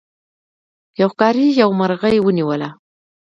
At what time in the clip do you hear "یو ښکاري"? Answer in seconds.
0.99-1.47